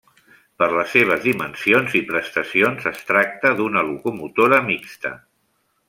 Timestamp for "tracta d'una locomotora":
3.13-4.63